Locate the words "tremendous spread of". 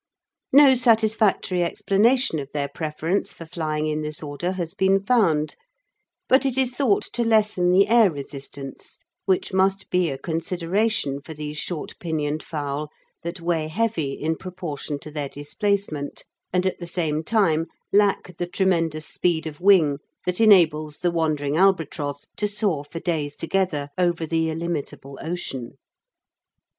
18.47-19.61